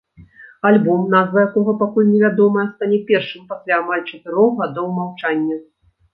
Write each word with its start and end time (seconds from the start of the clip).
Альбом, 0.69 1.01
назва 1.15 1.43
якога 1.47 1.75
пакуль 1.81 2.09
невядомая, 2.13 2.65
стане 2.73 2.99
першым 3.11 3.45
пасля 3.53 3.77
амаль 3.83 4.03
чатырох 4.09 4.51
гадоў 4.65 4.87
маўчання. 4.99 5.63